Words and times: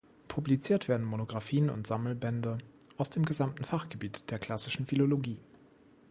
Publiziert 0.27 0.87
werden 0.87 1.05
Monographien 1.05 1.69
und 1.69 1.85
Sammelbände 1.85 2.57
aus 2.97 3.11
dem 3.11 3.23
gesamten 3.23 3.63
Fachgebiet 3.65 4.31
der 4.31 4.39
Klassischen 4.39 4.87
Philologie. 4.87 5.37